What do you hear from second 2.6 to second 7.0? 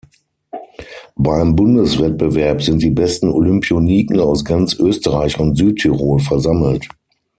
sind die besten Olympioniken aus ganz Österreich und Südtirol versammelt.